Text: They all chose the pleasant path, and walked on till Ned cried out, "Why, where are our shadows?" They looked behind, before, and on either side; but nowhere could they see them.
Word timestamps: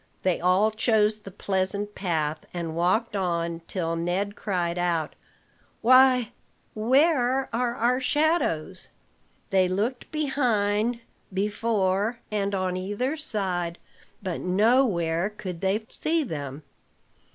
They 0.23 0.39
all 0.39 0.71
chose 0.71 1.17
the 1.19 1.29
pleasant 1.29 1.93
path, 1.93 2.39
and 2.55 2.75
walked 2.75 3.15
on 3.15 3.59
till 3.67 3.95
Ned 3.95 4.35
cried 4.35 4.79
out, 4.79 5.13
"Why, 5.83 6.31
where 6.73 7.47
are 7.55 7.75
our 7.75 7.99
shadows?" 7.99 8.87
They 9.51 9.67
looked 9.69 10.11
behind, 10.11 11.01
before, 11.31 12.17
and 12.31 12.55
on 12.55 12.77
either 12.77 13.15
side; 13.15 13.77
but 14.23 14.41
nowhere 14.41 15.29
could 15.29 15.61
they 15.61 15.85
see 15.89 16.23
them. 16.23 16.63